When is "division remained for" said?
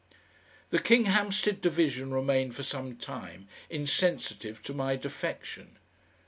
1.61-2.63